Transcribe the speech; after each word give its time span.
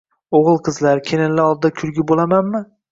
O‘g‘il-qizlar, 0.39 1.03
kelinlar 1.11 1.47
oldida 1.53 1.75
kulgi 1.83 2.11
bo‘lamanmi 2.15 2.69